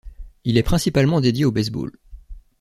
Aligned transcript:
Il 0.45 0.57
est 0.57 0.63
principalement 0.63 1.21
dédié 1.21 1.45
au 1.45 1.51
baseball. 1.51 1.91